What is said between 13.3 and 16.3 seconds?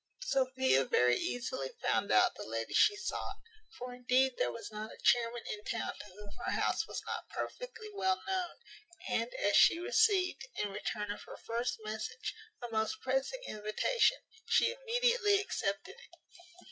invitation, she immediately accepted it.